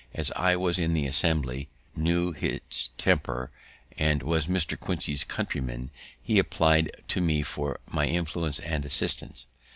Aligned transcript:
As 0.15 0.31
I 0.35 0.55
was 0.55 0.79
in 0.79 0.95
the 0.95 1.05
Assembly, 1.05 1.69
knew 1.95 2.33
its 2.41 2.89
temper, 2.97 3.51
and 3.95 4.23
was 4.23 4.47
Mr. 4.47 4.75
Quincy's 4.75 5.23
countryman, 5.23 5.91
he 6.19 6.39
appli'd 6.41 6.89
to 7.09 7.21
me 7.21 7.43
for 7.43 7.79
my 7.85 8.07
influence 8.07 8.59
and 8.61 8.83
assistance. 8.83 9.45